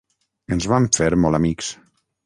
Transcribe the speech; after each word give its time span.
Ens 0.55 0.67
vam 0.73 0.89
fer 0.99 1.11
molt 1.27 1.41
amics. 1.41 1.73